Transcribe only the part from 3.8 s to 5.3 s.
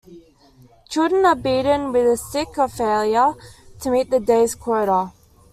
to meet the day's quota.